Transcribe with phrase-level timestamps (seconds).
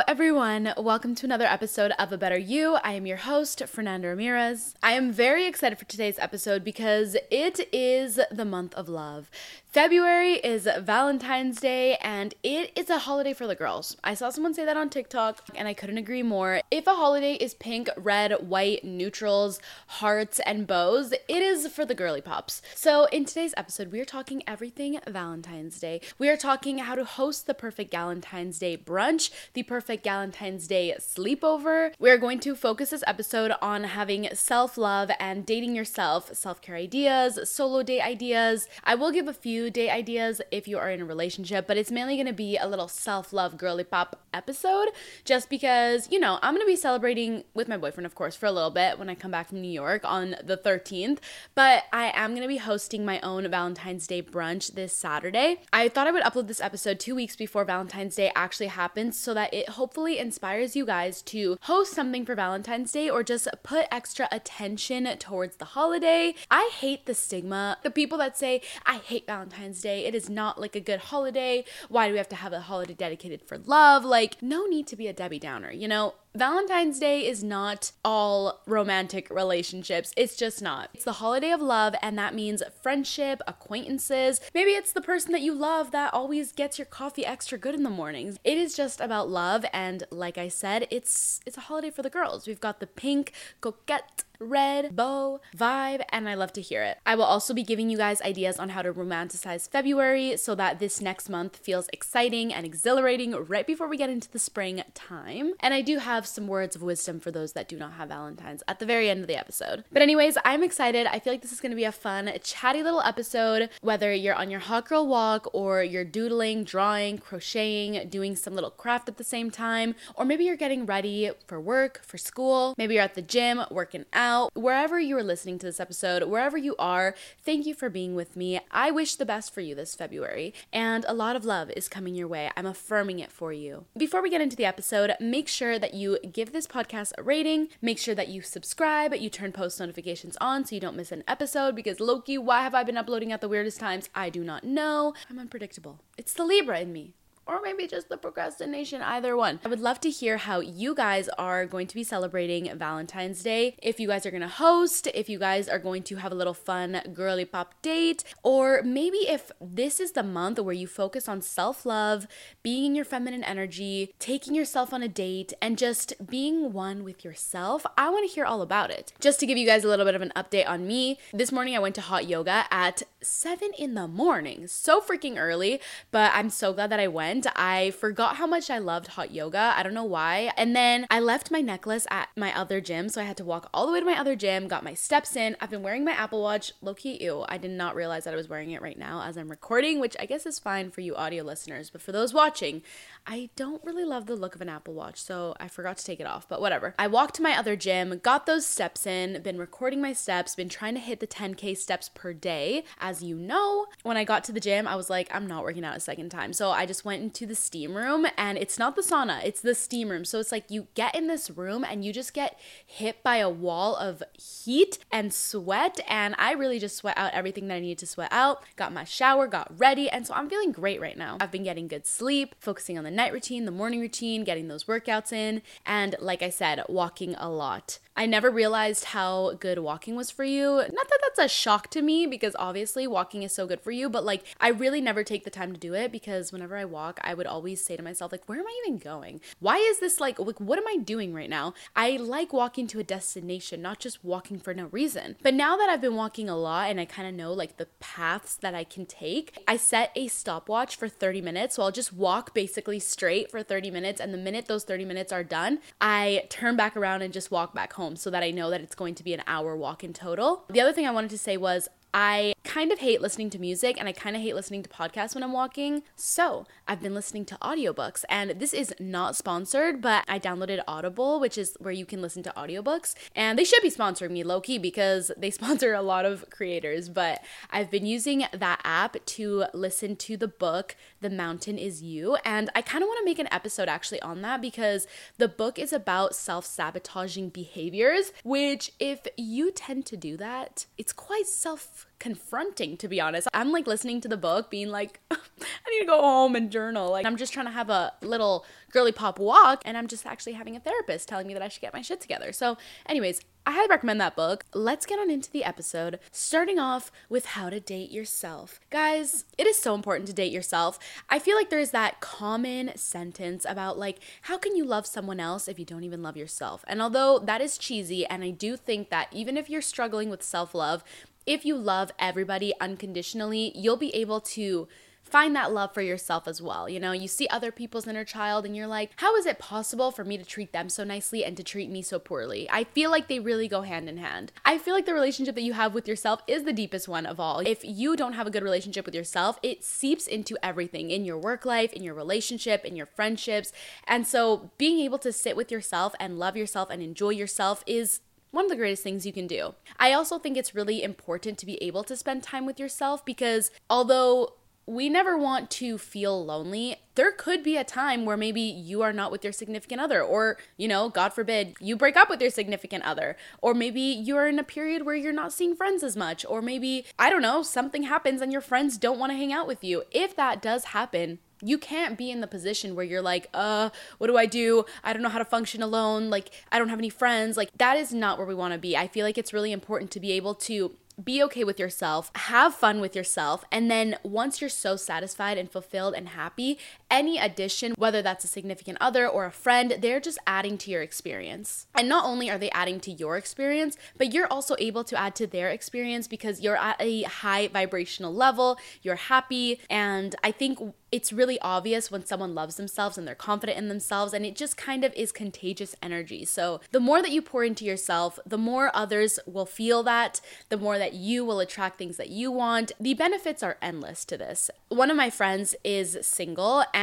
[0.00, 0.72] Hello everyone.
[0.78, 2.78] Welcome to another episode of A Better You.
[2.82, 4.74] I am your host, Fernanda Ramirez.
[4.82, 9.30] I am very excited for today's episode because it is the month of love.
[9.72, 13.96] February is Valentine's Day and it is a holiday for the girls.
[14.02, 16.62] I saw someone say that on TikTok and I couldn't agree more.
[16.72, 21.94] If a holiday is pink, red, white, neutrals, hearts, and bows, it is for the
[21.94, 22.62] girly pops.
[22.74, 26.00] So, in today's episode, we are talking everything Valentine's Day.
[26.18, 30.94] We are talking how to host the perfect Valentine's Day brunch, the perfect Valentine's Day
[30.98, 31.92] sleepover.
[31.98, 36.60] We are going to focus this episode on having self love and dating yourself, self
[36.60, 38.68] care ideas, solo date ideas.
[38.84, 41.90] I will give a few date ideas if you are in a relationship, but it's
[41.90, 44.88] mainly going to be a little self love girly pop episode
[45.24, 48.46] just because, you know, I'm going to be celebrating with my boyfriend, of course, for
[48.46, 51.18] a little bit when I come back from New York on the 13th,
[51.54, 55.62] but I am going to be hosting my own Valentine's Day brunch this Saturday.
[55.72, 59.34] I thought I would upload this episode two weeks before Valentine's Day actually happens so
[59.34, 63.86] that it hopefully inspires you guys to host something for Valentine's Day or just put
[63.90, 66.34] extra attention towards the holiday.
[66.50, 67.78] I hate the stigma.
[67.82, 71.64] The people that say, I hate Valentine's Day, it is not like a good holiday.
[71.88, 74.04] Why do we have to have a holiday dedicated for love?
[74.04, 76.12] Like, no need to be a Debbie Downer, you know?
[76.34, 80.12] Valentine's Day is not all romantic relationships.
[80.16, 80.88] It's just not.
[80.94, 84.40] It's the holiday of love, and that means friendship, acquaintances.
[84.54, 87.82] Maybe it's the person that you love that always gets your coffee extra good in
[87.82, 88.38] the mornings.
[88.44, 92.10] It is just about love, and like I said, it's it's a holiday for the
[92.10, 92.46] girls.
[92.46, 96.98] We've got the pink coquette red bow vibe and I love to hear it.
[97.06, 100.78] I will also be giving you guys ideas on how to romanticize February so that
[100.78, 105.52] this next month feels exciting and exhilarating right before we get into the spring time.
[105.60, 108.62] And I do have some words of wisdom for those that do not have Valentine's
[108.66, 109.84] at the very end of the episode.
[109.92, 111.06] But anyways, I'm excited.
[111.06, 114.34] I feel like this is going to be a fun, chatty little episode whether you're
[114.34, 119.18] on your hot girl walk or you're doodling, drawing, crocheting, doing some little craft at
[119.18, 123.14] the same time, or maybe you're getting ready for work, for school, maybe you're at
[123.14, 124.50] the gym working out out.
[124.54, 127.14] Wherever you are listening to this episode, wherever you are,
[127.44, 128.60] thank you for being with me.
[128.70, 132.14] I wish the best for you this February, and a lot of love is coming
[132.14, 132.48] your way.
[132.56, 133.86] I'm affirming it for you.
[133.96, 137.68] Before we get into the episode, make sure that you give this podcast a rating,
[137.82, 141.24] make sure that you subscribe, you turn post notifications on so you don't miss an
[141.26, 144.08] episode because Loki, why have I been uploading at the weirdest times?
[144.14, 145.14] I do not know.
[145.28, 145.98] I'm unpredictable.
[146.16, 147.14] It's the Libra in me
[147.50, 149.58] or maybe just the procrastination, either one.
[149.64, 153.74] I would love to hear how you guys are going to be celebrating Valentine's Day.
[153.82, 156.36] If you guys are going to host, if you guys are going to have a
[156.36, 161.28] little fun girly pop date, or maybe if this is the month where you focus
[161.28, 162.28] on self love,
[162.62, 167.24] being in your feminine energy, taking yourself on a date, and just being one with
[167.24, 167.84] yourself.
[167.98, 169.12] I want to hear all about it.
[169.18, 171.74] Just to give you guys a little bit of an update on me, this morning
[171.74, 174.66] I went to hot yoga at 7 in the morning.
[174.68, 177.39] So freaking early, but I'm so glad that I went.
[177.54, 179.74] I forgot how much I loved hot yoga.
[179.76, 180.52] I don't know why.
[180.56, 183.08] And then I left my necklace at my other gym.
[183.08, 185.36] So I had to walk all the way to my other gym, got my steps
[185.36, 185.56] in.
[185.60, 186.72] I've been wearing my Apple Watch.
[186.80, 187.44] Low key, ew.
[187.48, 190.16] I did not realize that I was wearing it right now as I'm recording, which
[190.18, 191.90] I guess is fine for you audio listeners.
[191.90, 192.82] But for those watching,
[193.26, 195.20] I don't really love the look of an Apple Watch.
[195.20, 196.48] So I forgot to take it off.
[196.48, 196.94] But whatever.
[196.98, 200.68] I walked to my other gym, got those steps in, been recording my steps, been
[200.68, 202.84] trying to hit the 10K steps per day.
[202.98, 205.84] As you know, when I got to the gym, I was like, I'm not working
[205.84, 206.52] out a second time.
[206.52, 209.60] So I just went went into the steam room and it's not the sauna, it's
[209.60, 210.24] the steam room.
[210.24, 213.50] So it's like you get in this room and you just get hit by a
[213.50, 216.00] wall of heat and sweat.
[216.08, 219.04] And I really just sweat out everything that I needed to sweat out, got my
[219.04, 220.08] shower, got ready.
[220.08, 221.36] And so I'm feeling great right now.
[221.40, 224.84] I've been getting good sleep, focusing on the night routine, the morning routine, getting those
[224.84, 225.62] workouts in.
[225.84, 227.98] And like I said, walking a lot.
[228.20, 230.76] I never realized how good walking was for you.
[230.76, 234.10] Not that that's a shock to me because obviously walking is so good for you,
[234.10, 237.09] but like I really never take the time to do it because whenever I walk,
[237.22, 239.40] I would always say to myself like where am I even going?
[239.58, 241.74] Why is this like like what am I doing right now?
[241.96, 245.36] I like walking to a destination, not just walking for no reason.
[245.42, 247.88] But now that I've been walking a lot and I kind of know like the
[247.98, 251.76] paths that I can take, I set a stopwatch for 30 minutes.
[251.76, 255.32] So I'll just walk basically straight for 30 minutes and the minute those 30 minutes
[255.32, 258.70] are done, I turn back around and just walk back home so that I know
[258.70, 260.64] that it's going to be an hour walk in total.
[260.68, 263.96] The other thing I wanted to say was I kind of hate listening to music
[263.98, 266.02] and I kind of hate listening to podcasts when I'm walking.
[266.16, 268.24] So I've been listening to audiobooks.
[268.28, 272.42] And this is not sponsored, but I downloaded Audible, which is where you can listen
[272.44, 273.14] to audiobooks.
[273.34, 277.08] And they should be sponsoring me low key because they sponsor a lot of creators.
[277.08, 282.36] But I've been using that app to listen to the book, The Mountain Is You.
[282.44, 285.06] And I kind of want to make an episode actually on that because
[285.38, 291.12] the book is about self sabotaging behaviors, which, if you tend to do that, it's
[291.12, 293.48] quite self confronting to be honest.
[293.52, 297.10] I'm like listening to the book being like I need to go home and journal.
[297.10, 300.52] Like I'm just trying to have a little girly pop walk and I'm just actually
[300.52, 302.52] having a therapist telling me that I should get my shit together.
[302.52, 302.76] So,
[303.06, 304.64] anyways, I highly recommend that book.
[304.72, 308.80] Let's get on into the episode, starting off with how to date yourself.
[308.88, 310.98] Guys, it is so important to date yourself.
[311.28, 315.68] I feel like there's that common sentence about like, how can you love someone else
[315.68, 316.84] if you don't even love yourself?
[316.88, 320.42] And although that is cheesy, and I do think that even if you're struggling with
[320.42, 321.04] self love,
[321.46, 324.88] if you love everybody unconditionally, you'll be able to
[325.22, 326.88] find that love for yourself as well.
[326.88, 330.10] You know, you see other people's inner child and you're like, how is it possible
[330.10, 332.68] for me to treat them so nicely and to treat me so poorly?
[332.70, 334.52] I feel like they really go hand in hand.
[334.64, 337.38] I feel like the relationship that you have with yourself is the deepest one of
[337.38, 337.60] all.
[337.60, 341.38] If you don't have a good relationship with yourself, it seeps into everything in your
[341.38, 343.72] work life, in your relationship, in your friendships.
[344.06, 348.20] And so being able to sit with yourself and love yourself and enjoy yourself is
[348.50, 349.74] one of the greatest things you can do.
[349.98, 353.70] I also think it's really important to be able to spend time with yourself because
[353.88, 354.54] although
[354.90, 356.96] we never want to feel lonely.
[357.14, 360.58] There could be a time where maybe you are not with your significant other, or,
[360.76, 364.58] you know, God forbid, you break up with your significant other, or maybe you're in
[364.58, 368.02] a period where you're not seeing friends as much, or maybe, I don't know, something
[368.02, 370.02] happens and your friends don't want to hang out with you.
[370.10, 374.26] If that does happen, you can't be in the position where you're like, uh, what
[374.26, 374.84] do I do?
[375.04, 376.30] I don't know how to function alone.
[376.30, 377.56] Like, I don't have any friends.
[377.56, 378.96] Like, that is not where we want to be.
[378.96, 382.74] I feel like it's really important to be able to be okay with yourself, have
[382.74, 386.78] fun with yourself, and then once you're so satisfied and fulfilled and happy,
[387.10, 391.02] any addition, whether that's a significant other or a friend, they're just adding to your
[391.02, 391.86] experience.
[391.94, 395.34] And not only are they adding to your experience, but you're also able to add
[395.36, 400.78] to their experience because you're at a high vibrational level, you're happy, and I think
[401.12, 404.76] it's really obvious when someone loves themselves and they're confident in themselves, and it just
[404.76, 406.44] kind of is contagious energy.
[406.44, 410.76] So, the more that you pour into yourself, the more others will feel that, the
[410.76, 412.92] more that you will attract things that you want.
[413.00, 414.70] The benefits are endless to this.
[414.88, 416.99] One of my friends is single, and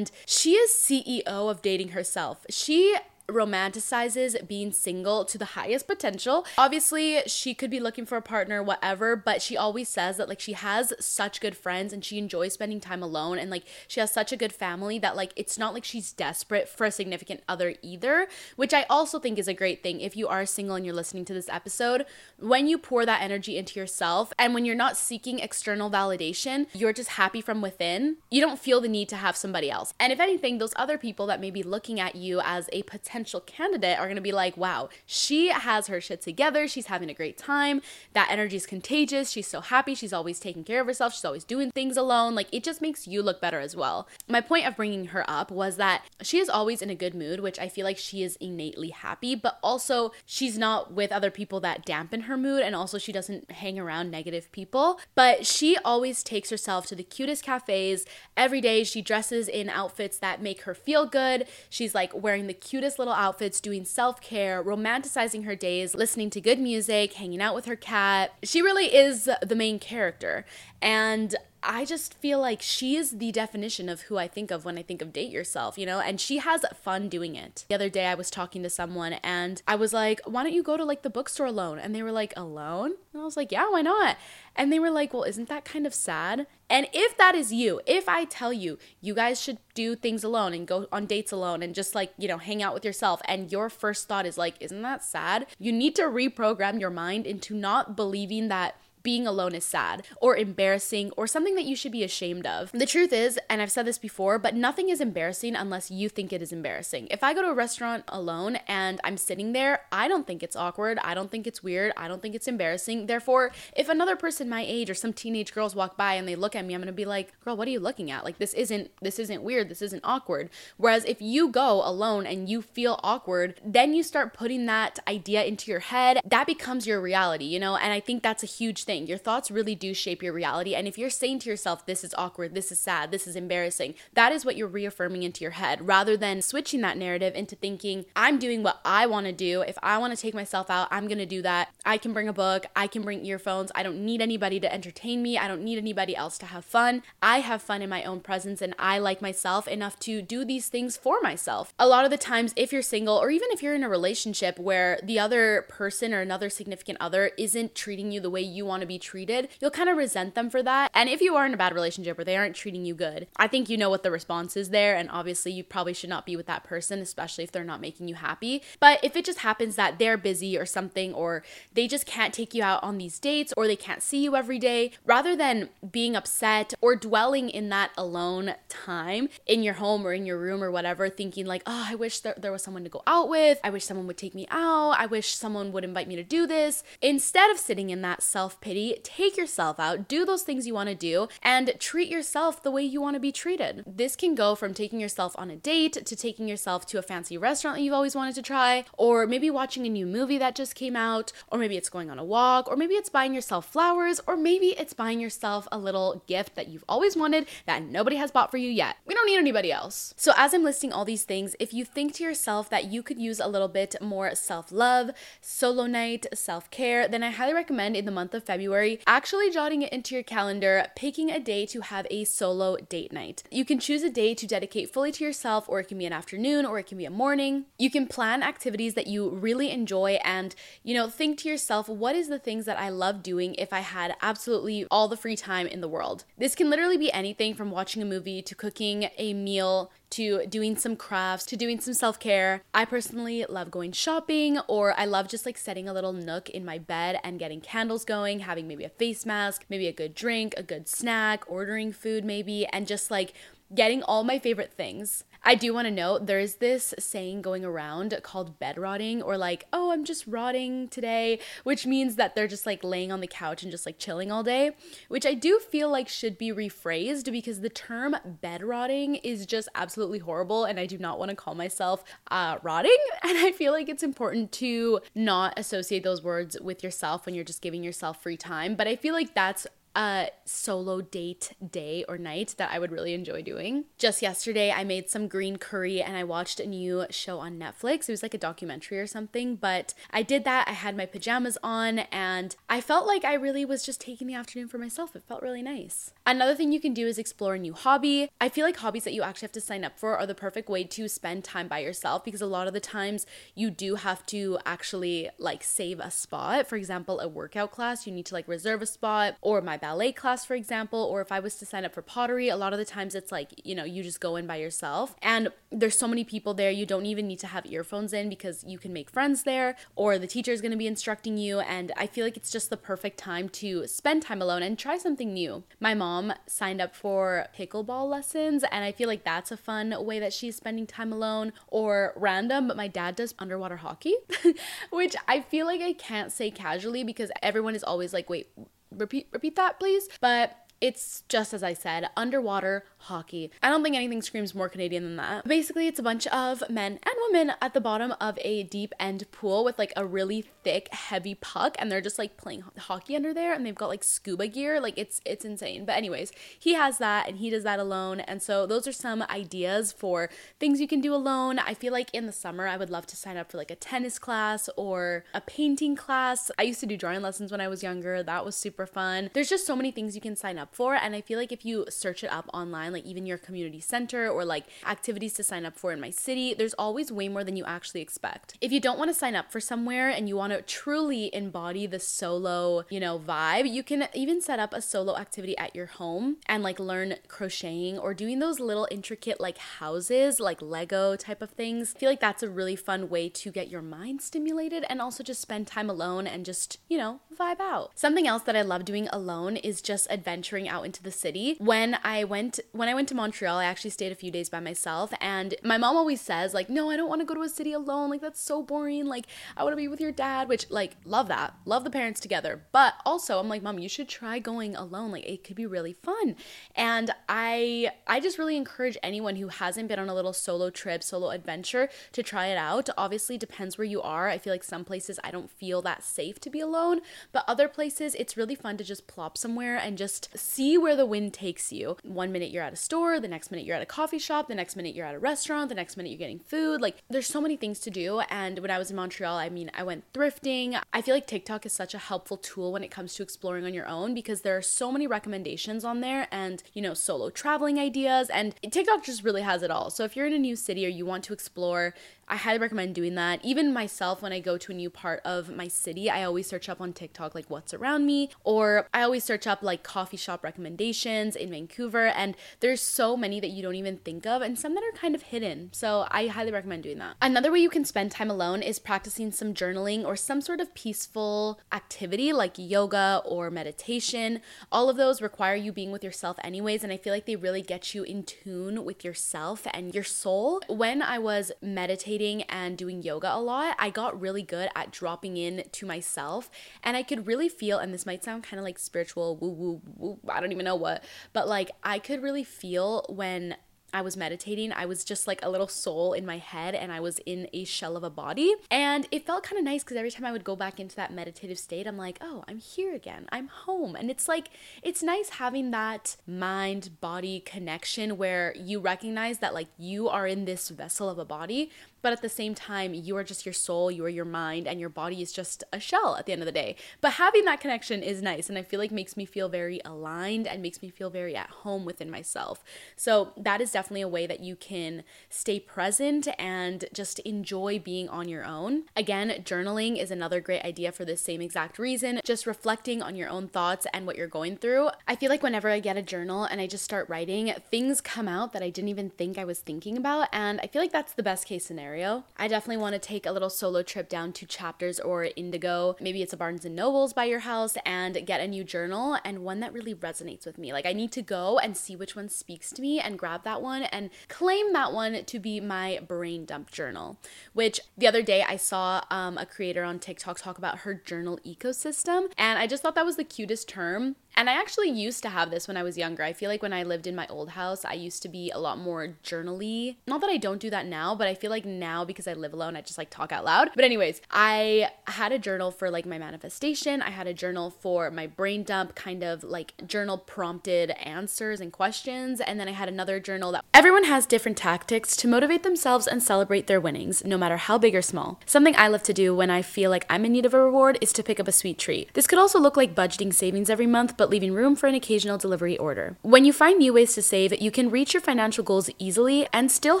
[0.26, 2.46] she is CEO of dating herself.
[2.50, 2.96] She
[3.28, 6.46] romanticizes being single to the highest potential.
[6.56, 10.40] Obviously, she could be looking for a partner, whatever, but she always says that like
[10.40, 14.12] she has such good friends and she enjoys spending time alone and like she has
[14.12, 17.74] such a good family that like it's not like she's desperate for a significant other
[17.82, 20.00] either, which I also think is a great thing.
[20.00, 22.06] If you are single and you're listening to this episode,
[22.38, 26.92] when you pour that energy into yourself and when you're not seeking external validation, you're
[26.92, 29.92] just happy from within, you don't feel the need to have somebody else.
[29.98, 33.15] And if anything, those other people that may be looking at you as a potential
[33.16, 36.68] potential candidate are going to be like, wow, she has her shit together.
[36.68, 37.80] She's having a great time.
[38.12, 39.30] That energy is contagious.
[39.30, 39.94] She's so happy.
[39.94, 41.14] She's always taking care of herself.
[41.14, 42.34] She's always doing things alone.
[42.34, 44.06] Like, it just makes you look better as well.
[44.28, 47.40] My point of bringing her up was that she is always in a good mood,
[47.40, 51.60] which I feel like she is innately happy, but also she's not with other people
[51.60, 52.60] that dampen her mood.
[52.60, 55.00] And also, she doesn't hang around negative people.
[55.14, 58.04] But she always takes herself to the cutest cafes.
[58.36, 61.46] Every day, she dresses in outfits that make her feel good.
[61.70, 66.30] She's like wearing the cutest little little outfits, doing self care, romanticizing her days, listening
[66.30, 68.32] to good music, hanging out with her cat.
[68.42, 70.44] She really is the main character.
[70.82, 74.78] And I just feel like she is the definition of who I think of when
[74.78, 75.98] I think of date yourself, you know?
[75.98, 77.64] And she has fun doing it.
[77.68, 80.62] The other day I was talking to someone and I was like, why don't you
[80.62, 81.80] go to like the bookstore alone?
[81.80, 82.92] And they were like, alone?
[83.12, 84.16] And I was like, yeah, why not?
[84.56, 86.46] And they were like, well, isn't that kind of sad?
[86.68, 90.52] And if that is you, if I tell you, you guys should do things alone
[90.52, 93.52] and go on dates alone and just like, you know, hang out with yourself, and
[93.52, 95.46] your first thought is like, isn't that sad?
[95.58, 100.36] You need to reprogram your mind into not believing that being alone is sad or
[100.36, 102.72] embarrassing or something that you should be ashamed of.
[102.72, 106.32] The truth is, and I've said this before, but nothing is embarrassing unless you think
[106.32, 107.06] it is embarrassing.
[107.08, 110.56] If I go to a restaurant alone and I'm sitting there, I don't think it's
[110.56, 110.98] awkward.
[111.04, 111.92] I don't think it's weird.
[111.96, 113.06] I don't think it's embarrassing.
[113.06, 116.56] Therefore, if another person my age or some teenage girls walk by and they look
[116.56, 118.24] at me, I'm going to be like, "Girl, what are you looking at?
[118.24, 119.68] Like this isn't this isn't weird.
[119.68, 124.34] This isn't awkward." Whereas if you go alone and you feel awkward, then you start
[124.34, 126.18] putting that idea into your head.
[126.24, 127.76] That becomes your reality, you know?
[127.76, 129.06] And I think that's a huge thing thing.
[129.06, 130.74] Your thoughts really do shape your reality.
[130.74, 133.94] And if you're saying to yourself, this is awkward, this is sad, this is embarrassing,
[134.14, 138.06] that is what you're reaffirming into your head rather than switching that narrative into thinking,
[138.14, 139.60] I'm doing what I want to do.
[139.62, 141.68] If I want to take myself out, I'm going to do that.
[141.84, 143.70] I can bring a book, I can bring earphones.
[143.74, 145.38] I don't need anybody to entertain me.
[145.38, 147.02] I don't need anybody else to have fun.
[147.22, 150.68] I have fun in my own presence and I like myself enough to do these
[150.68, 151.74] things for myself.
[151.78, 154.58] A lot of the times, if you're single or even if you're in a relationship
[154.58, 158.80] where the other person or another significant other isn't treating you the way you want
[158.80, 160.90] to be treated, you'll kind of resent them for that.
[160.94, 163.48] And if you are in a bad relationship or they aren't treating you good, I
[163.48, 164.96] think you know what the response is there.
[164.96, 168.08] And obviously, you probably should not be with that person, especially if they're not making
[168.08, 168.62] you happy.
[168.80, 172.54] But if it just happens that they're busy or something, or they just can't take
[172.54, 176.16] you out on these dates, or they can't see you every day, rather than being
[176.16, 180.70] upset or dwelling in that alone time in your home or in your room or
[180.70, 183.58] whatever, thinking like, oh, I wish there, there was someone to go out with.
[183.64, 184.96] I wish someone would take me out.
[184.98, 186.82] I wish someone would invite me to do this.
[187.00, 190.88] Instead of sitting in that self pity, take yourself out, do those things you want
[190.88, 193.84] to do, and treat yourself the way you want to be treated.
[193.86, 197.38] This can go from taking yourself on a date to taking yourself to a fancy
[197.38, 200.74] restaurant that you've always wanted to try, or maybe watching a new movie that just
[200.74, 204.20] came out, or maybe it's going on a walk, or maybe it's buying yourself flowers,
[204.26, 208.30] or maybe it's buying yourself a little gift that you've always wanted that nobody has
[208.30, 208.96] bought for you yet.
[209.06, 210.12] We don't need anybody else.
[210.16, 213.18] So, as I'm listing all these things, if you think to yourself that you could
[213.18, 217.96] use a little bit more self love, solo night, self care, then I highly recommend
[217.96, 221.66] in the month of February February, actually jotting it into your calendar, picking a day
[221.66, 223.42] to have a solo date night.
[223.50, 226.14] You can choose a day to dedicate fully to yourself, or it can be an
[226.14, 227.66] afternoon, or it can be a morning.
[227.78, 232.16] You can plan activities that you really enjoy and, you know, think to yourself, what
[232.16, 235.66] is the things that I love doing if I had absolutely all the free time
[235.66, 236.24] in the world?
[236.38, 240.76] This can literally be anything from watching a movie to cooking a meal to doing
[240.76, 242.62] some crafts, to doing some self care.
[242.72, 246.64] I personally love going shopping, or I love just like setting a little nook in
[246.64, 250.54] my bed and getting candles going, having maybe a face mask, maybe a good drink,
[250.56, 253.32] a good snack, ordering food maybe, and just like
[253.74, 255.24] getting all my favorite things.
[255.46, 259.64] I do want to note there's this saying going around called bed rotting or like,
[259.72, 263.62] oh, I'm just rotting today, which means that they're just like laying on the couch
[263.62, 264.72] and just like chilling all day,
[265.06, 269.68] which I do feel like should be rephrased because the term bed rotting is just
[269.76, 272.96] absolutely horrible and I do not want to call myself uh, rotting.
[273.22, 277.44] And I feel like it's important to not associate those words with yourself when you're
[277.44, 278.76] just giving yourself free time.
[278.76, 283.14] But I feel like that's a solo date day or night that I would really
[283.14, 283.86] enjoy doing.
[283.96, 288.08] Just yesterday, I made some green curry and I watched a new show on Netflix.
[288.08, 290.68] It was like a documentary or something, but I did that.
[290.68, 294.34] I had my pajamas on and I felt like I really was just taking the
[294.34, 295.16] afternoon for myself.
[295.16, 296.12] It felt really nice.
[296.26, 298.28] Another thing you can do is explore a new hobby.
[298.38, 300.68] I feel like hobbies that you actually have to sign up for are the perfect
[300.68, 303.24] way to spend time by yourself because a lot of the times
[303.54, 306.66] you do have to actually like save a spot.
[306.68, 310.10] For example, a workout class, you need to like reserve a spot or my ballet
[310.10, 312.78] class, for example, or if I was to sign up for pottery, a lot of
[312.80, 315.14] the times it's like, you know, you just go in by yourself.
[315.22, 318.64] And there's so many people there, you don't even need to have earphones in because
[318.66, 321.60] you can make friends there, or the teacher is going to be instructing you.
[321.60, 324.98] And I feel like it's just the perfect time to spend time alone and try
[324.98, 325.62] something new.
[325.78, 330.18] My mom signed up for pickleball lessons, and I feel like that's a fun way
[330.18, 334.16] that she's spending time alone, or random, but my dad does underwater hockey,
[334.90, 338.48] which I feel like I can't say casually because everyone is always like, wait,
[338.96, 340.08] repeat repeat that please.
[340.20, 343.50] But it's just as I said, underwater hockey.
[343.62, 345.46] I don't think anything screams more Canadian than that.
[345.46, 349.30] Basically, it's a bunch of men and women at the bottom of a deep end
[349.32, 353.32] pool with like a really thick, heavy puck, and they're just like playing hockey under
[353.32, 354.80] there, and they've got like scuba gear.
[354.80, 355.84] Like it's it's insane.
[355.84, 358.20] But anyways, he has that, and he does that alone.
[358.20, 360.28] And so those are some ideas for
[360.60, 361.58] things you can do alone.
[361.58, 363.76] I feel like in the summer, I would love to sign up for like a
[363.76, 366.50] tennis class or a painting class.
[366.58, 368.22] I used to do drawing lessons when I was younger.
[368.22, 369.30] That was super fun.
[369.32, 370.96] There's just so many things you can sign up up for.
[370.96, 374.28] And I feel like if you search it up online, like even your community center
[374.28, 377.56] or like activities to sign up for in my city, there's always way more than
[377.56, 378.56] you actually expect.
[378.60, 381.86] If you don't want to sign up for somewhere and you want to truly embody
[381.86, 385.86] the solo, you know, vibe, you can even set up a solo activity at your
[385.86, 391.42] home and like learn crocheting or doing those little intricate like houses, like Lego type
[391.42, 391.94] of things.
[391.94, 395.22] I feel like that's a really fun way to get your mind stimulated and also
[395.22, 397.92] just spend time alone and just, you know, vibe out.
[397.94, 400.08] Something else that I love doing alone is just
[400.56, 401.56] adventuring out into the city.
[401.58, 404.60] When I went when I went to Montreal, I actually stayed a few days by
[404.60, 407.48] myself and my mom always says like, "No, I don't want to go to a
[407.48, 408.10] city alone.
[408.10, 409.06] Like that's so boring.
[409.06, 411.54] Like I want to be with your dad," which like love that.
[411.64, 412.64] Love the parents together.
[412.72, 415.12] But also, I'm like, "Mom, you should try going alone.
[415.12, 416.36] Like it could be really fun."
[416.74, 421.02] And I I just really encourage anyone who hasn't been on a little solo trip,
[421.02, 422.88] solo adventure to try it out.
[422.96, 424.28] Obviously, depends where you are.
[424.28, 427.00] I feel like some places I don't feel that safe to be alone,
[427.32, 431.06] but other places it's really fun to just plop somewhere and just see where the
[431.06, 431.96] wind takes you.
[432.02, 434.54] One minute you're at a store, the next minute you're at a coffee shop, the
[434.54, 436.80] next minute you're at a restaurant, the next minute you're getting food.
[436.80, 438.20] Like there's so many things to do.
[438.30, 440.80] And when I was in Montreal, I mean, I went thrifting.
[440.92, 443.74] I feel like TikTok is such a helpful tool when it comes to exploring on
[443.74, 447.78] your own because there are so many recommendations on there and, you know, solo traveling
[447.78, 448.30] ideas.
[448.30, 449.90] And TikTok just really has it all.
[449.90, 451.94] So if you're in a new city or you want to explore,
[452.28, 453.44] I highly recommend doing that.
[453.44, 456.68] Even myself, when I go to a new part of my city, I always search
[456.68, 460.42] up on TikTok like what's around me, or I always search up like coffee shop
[460.42, 462.06] recommendations in Vancouver.
[462.06, 465.14] And there's so many that you don't even think of, and some that are kind
[465.14, 465.70] of hidden.
[465.72, 467.14] So I highly recommend doing that.
[467.22, 470.74] Another way you can spend time alone is practicing some journaling or some sort of
[470.74, 474.40] peaceful activity like yoga or meditation.
[474.72, 477.62] All of those require you being with yourself, anyways, and I feel like they really
[477.62, 480.60] get you in tune with yourself and your soul.
[480.68, 484.90] When I was meditating, meditating and doing yoga a lot, I got really good at
[484.90, 486.50] dropping in to myself.
[486.82, 489.82] And I could really feel, and this might sound kind of like spiritual, woo woo
[489.96, 493.56] woo, I don't even know what, but like I could really feel when
[493.92, 497.00] I was meditating, I was just like a little soul in my head and I
[497.00, 498.54] was in a shell of a body.
[498.70, 501.14] And it felt kind of nice because every time I would go back into that
[501.14, 503.26] meditative state, I'm like, oh, I'm here again.
[503.32, 503.96] I'm home.
[503.96, 504.48] And it's like,
[504.82, 510.44] it's nice having that mind body connection where you recognize that like you are in
[510.44, 511.70] this vessel of a body,
[512.02, 514.78] but at the same time, you are just your soul, you are your mind, and
[514.78, 516.76] your body is just a shell at the end of the day.
[517.00, 520.46] But having that connection is nice, and I feel like makes me feel very aligned
[520.46, 522.62] and makes me feel very at home within myself.
[522.96, 528.08] So that is definitely a way that you can stay present and just enjoy being
[528.08, 528.84] on your own.
[528.94, 533.28] Again, journaling is another great idea for the same exact reason, just reflecting on your
[533.28, 534.90] own thoughts and what you're going through.
[535.08, 538.28] I feel like whenever I get a journal and I just start writing, things come
[538.28, 541.14] out that I didn't even think I was thinking about, and I feel like that's
[541.14, 542.24] the best case scenario scenario.
[542.36, 545.94] I definitely want to take a little solo trip down to Chapters or Indigo.
[546.00, 549.44] Maybe it's a Barnes and Nobles by your house and get a new journal and
[549.44, 550.72] one that really resonates with me.
[550.72, 553.62] Like I need to go and see which one speaks to me and grab that
[553.62, 557.20] one and claim that one to be my brain dump journal.
[557.52, 561.38] Which the other day I saw um, a creator on TikTok talk about her journal
[561.46, 565.30] ecosystem and I just thought that was the cutest term and I actually used to
[565.30, 566.22] have this when I was younger.
[566.22, 568.58] I feel like when I lived in my old house, I used to be a
[568.58, 569.98] lot more journally.
[570.06, 572.52] Not that I don't do that now, but I feel like now because I live
[572.52, 573.70] alone, I just like talk out loud.
[573.74, 577.00] But anyways, I had a journal for like my manifestation.
[577.00, 581.72] I had a journal for my brain dump, kind of like journal prompted answers and
[581.72, 582.40] questions.
[582.40, 586.22] And then I had another journal that everyone has different tactics to motivate themselves and
[586.22, 588.40] celebrate their winnings, no matter how big or small.
[588.44, 590.98] Something I love to do when I feel like I'm in need of a reward
[591.00, 592.12] is to pick up a sweet treat.
[592.14, 594.94] This could also look like budgeting savings every month, but but leaving room for an
[594.96, 596.16] occasional delivery order.
[596.22, 599.70] When you find new ways to save, you can reach your financial goals easily and
[599.70, 600.00] still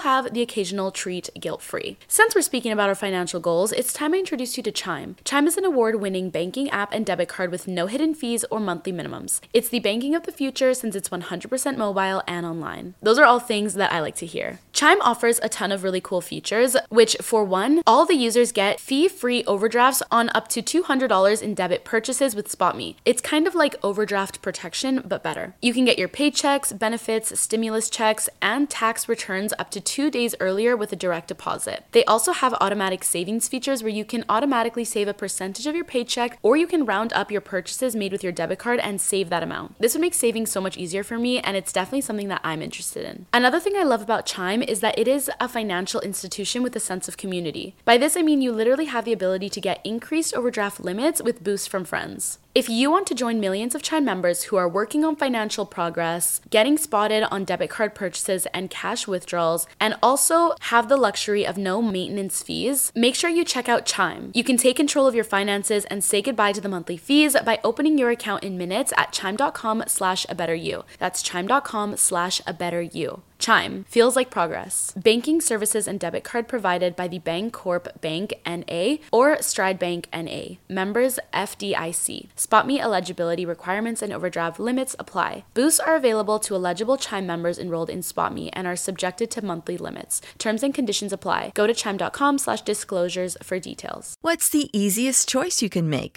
[0.00, 1.96] have the occasional treat guilt free.
[2.08, 5.14] Since we're speaking about our financial goals, it's time I introduce you to Chime.
[5.24, 8.58] Chime is an award winning banking app and debit card with no hidden fees or
[8.58, 9.40] monthly minimums.
[9.52, 12.94] It's the banking of the future since it's 100% mobile and online.
[13.00, 14.58] Those are all things that I like to hear.
[14.72, 18.80] Chime offers a ton of really cool features, which, for one, all the users get
[18.80, 22.96] fee free overdrafts on up to $200 in debit purchases with SpotMe.
[23.04, 25.54] It's kind of like overdraft overdraft protection, but better.
[25.60, 30.34] You can get your paychecks, benefits, stimulus checks, and tax returns up to two days
[30.40, 31.84] earlier with a direct deposit.
[31.92, 35.84] They also have automatic savings features where you can automatically save a percentage of your
[35.84, 39.28] paycheck, or you can round up your purchases made with your debit card and save
[39.28, 39.78] that amount.
[39.78, 42.62] This would make saving so much easier for me, and it's definitely something that I'm
[42.62, 43.26] interested in.
[43.34, 46.80] Another thing I love about Chime is that it is a financial institution with a
[46.80, 47.74] sense of community.
[47.84, 51.44] By this, I mean you literally have the ability to get increased overdraft limits with
[51.44, 52.38] boosts from friends.
[52.56, 56.40] If you want to join millions of Chime members who are working on financial progress,
[56.48, 61.58] getting spotted on debit card purchases and cash withdrawals, and also have the luxury of
[61.58, 64.30] no maintenance fees, make sure you check out Chime.
[64.32, 67.60] You can take control of your finances and say goodbye to the monthly fees by
[67.62, 70.86] opening your account in minutes at chime.com slash a better you.
[70.98, 73.20] That's chime.com slash a better you.
[73.38, 74.92] Chime feels like progress.
[74.96, 80.56] Banking services and debit card provided by the Bancorp Bank NA or Stride Bank NA.
[80.68, 82.28] Members FDIC.
[82.36, 85.44] SpotMe eligibility requirements and overdraft limits apply.
[85.54, 89.76] Boosts are available to eligible Chime members enrolled in SpotMe and are subjected to monthly
[89.76, 90.20] limits.
[90.38, 91.52] Terms and conditions apply.
[91.54, 94.14] Go to chime.com/disclosures for details.
[94.22, 96.16] What's the easiest choice you can make?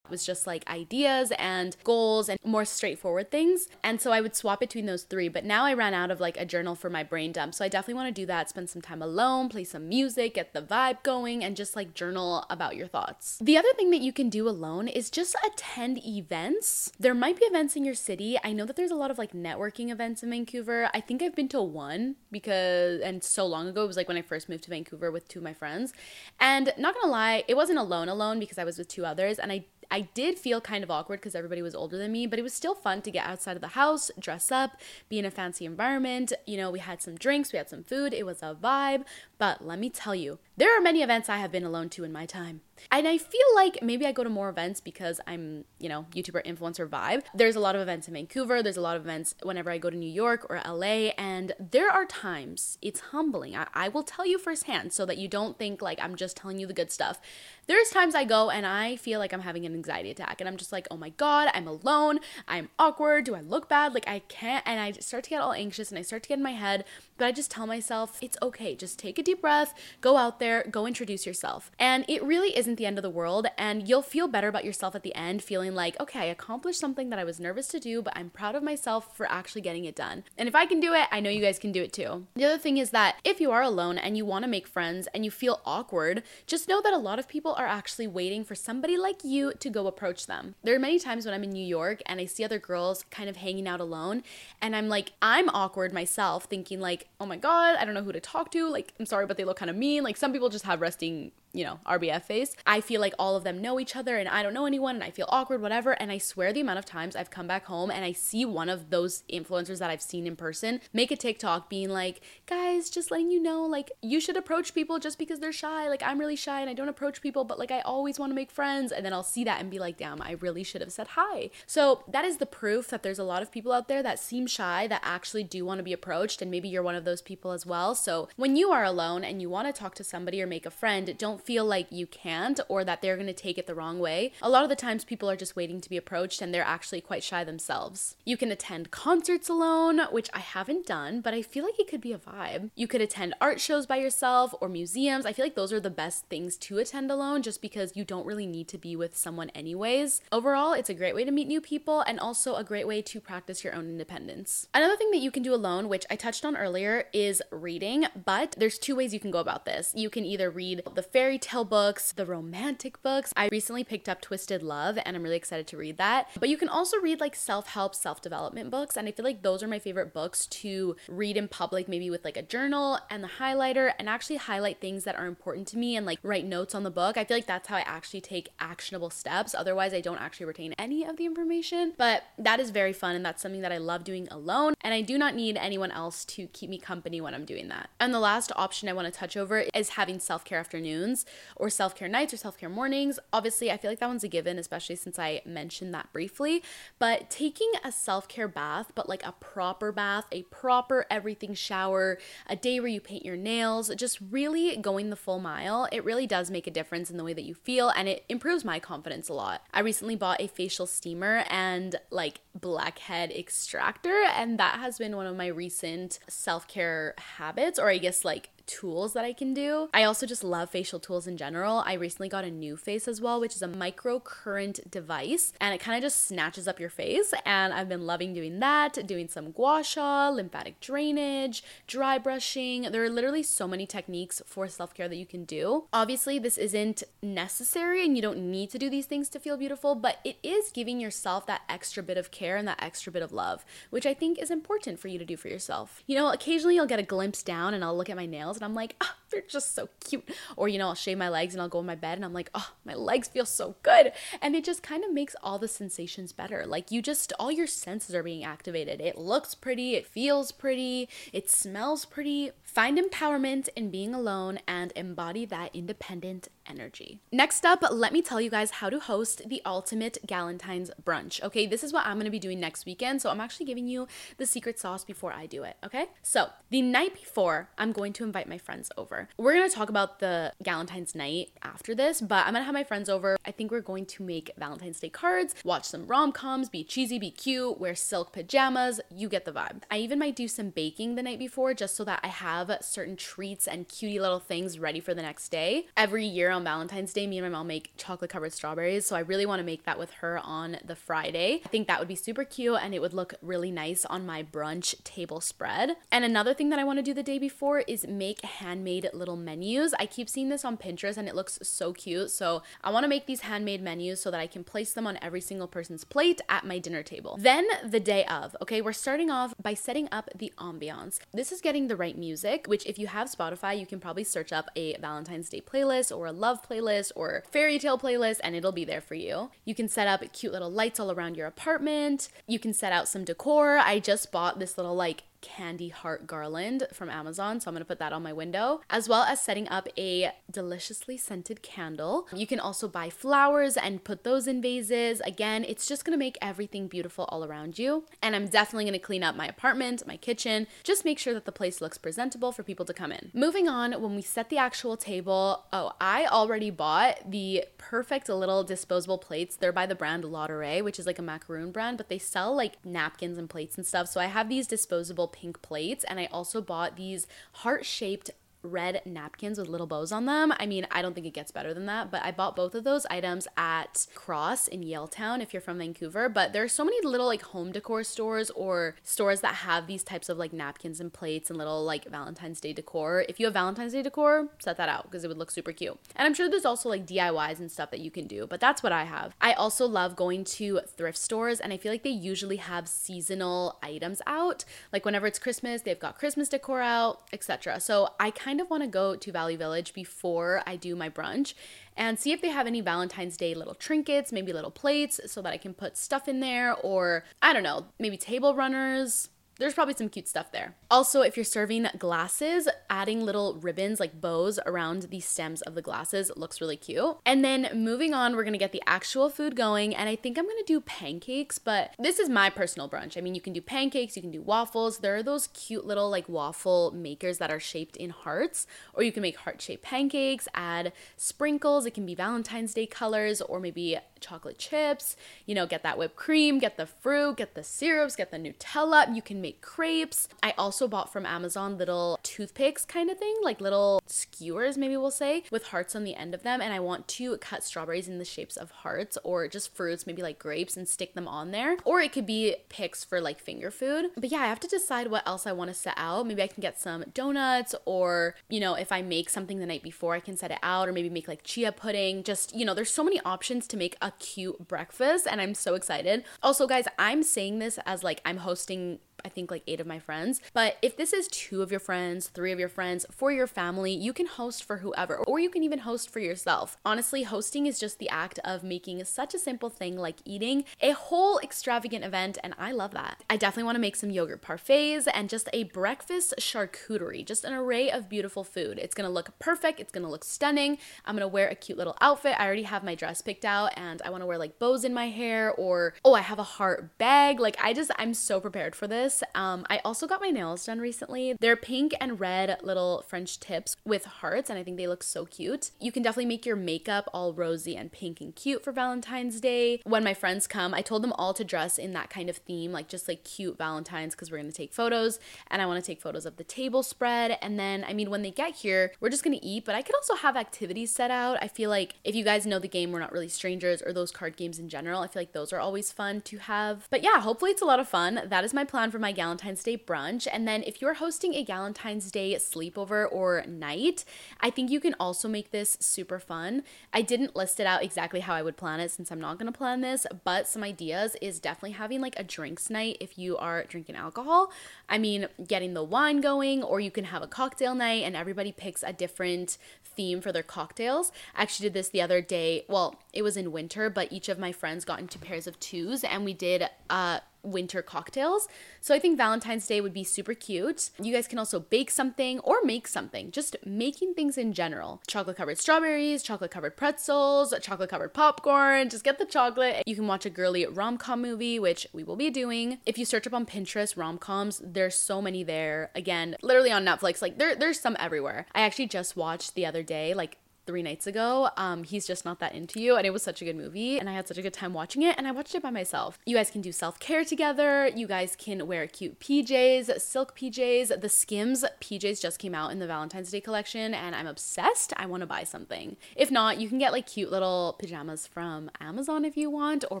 [0.10, 3.68] was just like ideas and goals and more straightforward things.
[3.82, 5.28] And so I would swap between those three.
[5.28, 7.54] But now I ran out of like a journal for my brain dump.
[7.54, 10.52] So I definitely want to do that, spend some time alone, play some music, get
[10.52, 13.38] the vibe going, and just like journal about your thoughts.
[13.40, 16.92] The other thing that you can do alone is just attend events.
[16.98, 18.38] There might be events in your city.
[18.42, 20.90] I know that there's a lot of like networking events in Vancouver.
[20.92, 24.16] I think I've been to one because, and so long ago, it was like when
[24.16, 25.92] I first moved to Vancouver with two of my friends.
[26.38, 29.38] And not gonna lie, it wasn't alone alone because I was with two others.
[29.38, 32.38] And I I did feel kind of awkward because everybody was older than me, but
[32.38, 35.30] it was still fun to get outside of the house, dress up, be in a
[35.30, 36.32] fancy environment.
[36.46, 39.04] You know, we had some drinks, we had some food, it was a vibe.
[39.38, 42.12] But let me tell you, there are many events I have been alone to in
[42.12, 42.60] my time.
[42.90, 46.44] And I feel like maybe I go to more events because I'm, you know, YouTuber
[46.46, 47.24] influencer vibe.
[47.34, 49.90] There's a lot of events in Vancouver, there's a lot of events whenever I go
[49.90, 53.56] to New York or LA, and there are times it's humbling.
[53.56, 56.58] I, I will tell you firsthand so that you don't think like I'm just telling
[56.58, 57.20] you the good stuff.
[57.66, 60.40] There's times I go and I feel like I'm having an anxiety attack.
[60.40, 63.94] And I'm just like, oh my God, I'm alone, I'm awkward, do I look bad?
[63.94, 66.38] Like I can't, and I start to get all anxious and I start to get
[66.38, 66.84] in my head,
[67.20, 70.64] but I just tell myself, it's okay, just take a deep breath, go out there,
[70.70, 71.70] go introduce yourself.
[71.78, 74.94] And it really isn't the end of the world, and you'll feel better about yourself
[74.94, 78.00] at the end, feeling like, okay, I accomplished something that I was nervous to do,
[78.00, 80.24] but I'm proud of myself for actually getting it done.
[80.38, 82.26] And if I can do it, I know you guys can do it too.
[82.36, 85.06] The other thing is that if you are alone and you want to make friends
[85.12, 88.54] and you feel awkward, just know that a lot of people are actually waiting for
[88.54, 90.54] somebody like you to go approach them.
[90.64, 93.28] There are many times when I'm in New York and I see other girls kind
[93.28, 94.22] of hanging out alone,
[94.62, 98.12] and I'm like, I'm awkward myself, thinking like, oh my god, I don't know who
[98.12, 98.68] to talk to.
[98.68, 100.02] Like, I'm sorry, but they look kind of mean.
[100.02, 102.54] Like, some people just have resting you know, RBF face.
[102.66, 105.04] I feel like all of them know each other and I don't know anyone and
[105.04, 105.92] I feel awkward, whatever.
[105.92, 108.68] And I swear the amount of times I've come back home and I see one
[108.68, 113.10] of those influencers that I've seen in person make a TikTok being like, guys, just
[113.10, 115.88] letting you know, like, you should approach people just because they're shy.
[115.88, 118.36] Like, I'm really shy and I don't approach people, but like, I always want to
[118.36, 118.92] make friends.
[118.92, 121.50] And then I'll see that and be like, damn, I really should have said hi.
[121.66, 124.46] So that is the proof that there's a lot of people out there that seem
[124.46, 126.42] shy that actually do want to be approached.
[126.42, 127.94] And maybe you're one of those people as well.
[127.94, 130.70] So when you are alone and you want to talk to somebody or make a
[130.70, 133.98] friend, don't feel like you can't or that they're going to take it the wrong
[133.98, 134.32] way.
[134.42, 137.00] A lot of the times people are just waiting to be approached and they're actually
[137.00, 138.16] quite shy themselves.
[138.24, 142.00] You can attend concerts alone, which I haven't done, but I feel like it could
[142.00, 142.70] be a vibe.
[142.74, 145.26] You could attend art shows by yourself or museums.
[145.26, 148.26] I feel like those are the best things to attend alone just because you don't
[148.26, 150.20] really need to be with someone anyways.
[150.32, 153.20] Overall, it's a great way to meet new people and also a great way to
[153.20, 154.68] practice your own independence.
[154.74, 158.54] Another thing that you can do alone, which I touched on earlier, is reading, but
[158.58, 159.92] there's two ways you can go about this.
[159.94, 163.32] You can either read the fairy tale books, the romantic books.
[163.36, 166.28] I recently picked up Twisted Love and I'm really excited to read that.
[166.38, 168.96] But you can also read like self help, self development books.
[168.96, 172.24] And I feel like those are my favorite books to read in public, maybe with
[172.24, 175.96] like a journal and the highlighter and actually highlight things that are important to me
[175.96, 177.16] and like write notes on the book.
[177.16, 179.54] I feel like that's how I actually take actionable steps.
[179.54, 181.94] Otherwise, I don't actually retain any of the information.
[181.96, 184.74] But that is very fun and that's something that I love doing alone.
[184.80, 187.90] And I do not need anyone else to keep me company when I'm doing that.
[187.98, 191.19] And the last option I want to touch over is having self care afternoons
[191.56, 193.18] or self care nights or self care mornings.
[193.32, 196.62] Obviously, I feel like that one's a given, especially since I mentioned that briefly.
[196.98, 202.18] But taking a self care bath, but like a proper bath, a proper everything shower,
[202.46, 206.26] a day where you paint your nails, just really going the full mile, it really
[206.26, 209.28] does make a difference in the way that you feel and it improves my confidence
[209.28, 209.62] a lot.
[209.72, 215.26] I recently bought a facial steamer and like blackhead extractor, and that has been one
[215.26, 219.88] of my recent self care habits, or I guess like tools that I can do.
[219.92, 221.82] I also just love facial tools in general.
[221.84, 225.96] I recently got a NuFACE as well, which is a microcurrent device and it kind
[225.96, 227.34] of just snatches up your face.
[227.44, 232.82] And I've been loving doing that, doing some gua sha, lymphatic drainage, dry brushing.
[232.82, 235.86] There are literally so many techniques for self care that you can do.
[235.92, 239.96] Obviously, this isn't necessary and you don't need to do these things to feel beautiful,
[239.96, 243.32] but it is giving yourself that extra bit of care and that extra bit of
[243.32, 246.04] love, which I think is important for you to do for yourself.
[246.06, 248.64] You know, occasionally you'll get a glimpse down and I'll look at my nails and
[248.66, 250.28] I'm like, oh, they're just so cute.
[250.56, 252.34] Or, you know, I'll shave my legs and I'll go in my bed and I'm
[252.34, 254.12] like, oh, my legs feel so good.
[254.42, 256.66] And it just kind of makes all the sensations better.
[256.66, 259.00] Like, you just, all your senses are being activated.
[259.00, 262.50] It looks pretty, it feels pretty, it smells pretty.
[262.72, 267.20] Find empowerment in being alone and embody that independent energy.
[267.32, 271.42] Next up, let me tell you guys how to host the ultimate Galentine's brunch.
[271.42, 273.22] Okay, this is what I'm gonna be doing next weekend.
[273.22, 274.06] So I'm actually giving you
[274.36, 275.78] the secret sauce before I do it.
[275.84, 279.28] Okay, so the night before, I'm going to invite my friends over.
[279.36, 283.08] We're gonna talk about the Galentine's night after this, but I'm gonna have my friends
[283.08, 283.36] over.
[283.44, 287.18] I think we're going to make Valentine's Day cards, watch some rom coms, be cheesy,
[287.18, 289.00] be cute, wear silk pajamas.
[289.10, 289.82] You get the vibe.
[289.90, 293.16] I even might do some baking the night before just so that I have certain
[293.16, 295.86] treats and cutie little things ready for the next day.
[295.96, 299.06] Every year on Valentine's Day, me and my mom make chocolate covered strawberries.
[299.06, 301.60] So I really want to make that with her on the Friday.
[301.64, 304.42] I think that would be super cute and it would look really nice on my
[304.42, 305.96] brunch table spread.
[306.10, 309.36] And another thing that I want to do the day before is make handmade little
[309.36, 309.94] menus.
[309.98, 312.30] I keep seeing this on Pinterest and it looks so cute.
[312.30, 315.18] So I want to make these handmade menus so that I can place them on
[315.22, 317.36] every single person's plate at my dinner table.
[317.40, 321.18] Then the day of, okay, we're starting off by setting up the ambiance.
[321.32, 324.52] This is getting the right music, which if you have Spotify, you can probably search
[324.52, 328.72] up a Valentine's Day playlist or a love playlist or fairy tale playlist and it'll
[328.72, 329.50] be there for you.
[329.64, 332.28] You can set up cute little lights all around your apartment.
[332.46, 333.78] You can set out some decor.
[333.78, 337.60] I just bought this little like candy heart garland from Amazon.
[337.60, 340.32] So I'm going to put that on my window, as well as setting up a
[340.50, 342.28] deliciously scented candle.
[342.34, 345.20] You can also buy flowers and put those in vases.
[345.20, 348.04] Again, it's just going to make everything beautiful all around you.
[348.22, 351.44] And I'm definitely going to clean up my apartment, my kitchen, just make sure that
[351.44, 353.30] the place looks presentable for people to come in.
[353.34, 358.64] Moving on, when we set the actual table, oh, I already bought the perfect little
[358.64, 359.56] disposable plates.
[359.56, 362.84] They're by the brand Ladurée, which is like a macaroon brand, but they sell like
[362.84, 364.08] napkins and plates and stuff.
[364.08, 368.30] So I have these disposable pink plates and I also bought these heart-shaped
[368.62, 370.52] red napkins with little bows on them.
[370.58, 372.84] I mean, I don't think it gets better than that, but I bought both of
[372.84, 376.28] those items at Cross in Yaletown if you're from Vancouver.
[376.28, 380.02] But there are so many little like home decor stores or stores that have these
[380.02, 383.24] types of like napkins and plates and little like Valentine's Day decor.
[383.28, 385.98] If you have Valentine's Day decor, set that out because it would look super cute.
[386.16, 388.82] And I'm sure there's also like DIYs and stuff that you can do, but that's
[388.82, 389.34] what I have.
[389.40, 393.78] I also love going to thrift stores and I feel like they usually have seasonal
[393.82, 394.64] items out.
[394.92, 397.80] Like whenever it's Christmas, they've got Christmas decor out, etc.
[397.80, 401.08] So I kind kind of want to go to Value Village before I do my
[401.08, 401.54] brunch
[401.96, 405.52] and see if they have any Valentine's Day little trinkets, maybe little plates so that
[405.52, 409.28] I can put stuff in there, or I don't know, maybe table runners,
[409.60, 410.74] there's probably some cute stuff there.
[410.90, 415.80] Also, if you're serving glasses, adding little ribbons like bows around the stems of the
[415.80, 417.16] glasses looks really cute.
[417.24, 419.94] And then moving on, we're gonna get the actual food going.
[419.94, 423.16] And I think I'm gonna do pancakes, but this is my personal brunch.
[423.16, 424.98] I mean, you can do pancakes, you can do waffles.
[424.98, 429.12] There are those cute little like waffle makers that are shaped in hearts, or you
[429.12, 431.86] can make heart shaped pancakes, add sprinkles.
[431.86, 436.16] It can be Valentine's Day colors, or maybe chocolate chips, you know, get that whipped
[436.16, 439.14] cream, get the fruit, get the syrups, get the Nutella.
[439.14, 440.28] You can make crepes.
[440.42, 445.10] I also bought from Amazon little toothpicks kind of thing, like little skewers, maybe we'll
[445.10, 446.60] say, with hearts on the end of them.
[446.60, 450.22] And I want to cut strawberries in the shapes of hearts or just fruits, maybe
[450.22, 451.76] like grapes, and stick them on there.
[451.84, 454.06] Or it could be picks for like finger food.
[454.16, 456.26] But yeah, I have to decide what else I want to set out.
[456.26, 459.82] Maybe I can get some donuts, or, you know, if I make something the night
[459.82, 462.22] before, I can set it out, or maybe make like chia pudding.
[462.22, 465.74] Just, you know, there's so many options to make a cute breakfast, and I'm so
[465.74, 466.24] excited.
[466.42, 469.98] Also, guys, I'm saying this as like I'm hosting I think like eight of my
[469.98, 470.40] friends.
[470.52, 473.92] But if this is two of your friends, three of your friends, for your family,
[473.92, 476.76] you can host for whoever, or you can even host for yourself.
[476.84, 480.92] Honestly, hosting is just the act of making such a simple thing like eating a
[480.92, 483.22] whole extravagant event, and I love that.
[483.28, 487.52] I definitely want to make some yogurt parfaits and just a breakfast charcuterie, just an
[487.52, 488.78] array of beautiful food.
[488.78, 490.78] It's gonna look perfect, it's gonna look stunning.
[491.04, 492.36] I'm gonna wear a cute little outfit.
[492.38, 495.08] I already have my dress picked out, and I wanna wear like bows in my
[495.08, 497.40] hair, or oh, I have a heart bag.
[497.40, 499.22] Like, I just, I'm so prepared for this this.
[499.34, 501.36] Um, I also got my nails done recently.
[501.38, 505.24] They're pink and red little French tips with hearts, and I think they look so
[505.24, 505.70] cute.
[505.80, 509.80] You can definitely make your makeup all rosy and pink and cute for Valentine's Day.
[509.84, 512.72] When my friends come, I told them all to dress in that kind of theme,
[512.72, 515.18] like just like cute Valentines, because we're gonna take photos,
[515.50, 517.38] and I wanna take photos of the table spread.
[517.42, 519.94] And then, I mean, when they get here, we're just gonna eat, but I could
[519.96, 521.38] also have activities set out.
[521.42, 524.10] I feel like if you guys know the game, we're not really strangers, or those
[524.10, 526.86] card games in general, I feel like those are always fun to have.
[526.90, 528.22] But yeah, hopefully it's a lot of fun.
[528.26, 530.28] That is my plan for my Valentine's Day brunch.
[530.32, 534.04] And then if you're hosting a Valentine's Day sleepover or night,
[534.40, 536.62] I think you can also make this super fun.
[536.92, 539.52] I didn't list it out exactly how I would plan it since I'm not to
[539.52, 543.64] plan this, but some ideas is definitely having like a drinks night if you are
[543.64, 544.52] drinking alcohol.
[544.88, 548.52] I mean, getting the wine going, or you can have a cocktail night and everybody
[548.52, 551.12] picks a different theme for their cocktails.
[551.34, 552.64] I actually did this the other day.
[552.68, 556.04] Well, it was in winter, but each of my friends got into pairs of twos
[556.04, 558.48] and we did uh winter cocktails.
[558.80, 560.90] So I think Valentine's Day would be super cute.
[561.00, 565.02] You guys can also bake something or make something, just making things in general.
[565.06, 568.88] Chocolate covered strawberries, chocolate covered pretzels, chocolate covered popcorn.
[568.88, 569.82] Just get the chocolate.
[569.86, 572.78] You can watch a girly rom com movie, which we will be doing.
[572.86, 575.90] If you search up on Pinterest rom coms, there's so many there.
[575.94, 578.46] Again, literally on Netflix, like there, there's some everywhere.
[578.54, 581.50] I actually just watched the other day, like three nights ago.
[581.56, 584.08] Um, he's just not that into you, and it was such a good movie, and
[584.08, 586.18] I had such a good time watching it, and I watched it by myself.
[586.26, 587.88] You guys can do self care together.
[587.88, 591.00] You guys can wear cute PJs, silk PJs.
[591.00, 594.92] The Skims PJs just came out in the Valentine's Day collection, and I'm obsessed.
[594.96, 595.96] I want to buy something.
[596.16, 600.00] If not, you can get like cute little pajamas from Amazon if you want, or